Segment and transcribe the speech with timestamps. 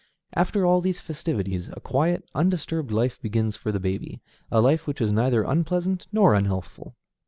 [0.33, 4.99] After all these festivities, a quiet, undisturbed life begins for the baby, a life which
[4.99, 6.95] is neither unpleasant nor unhealthful.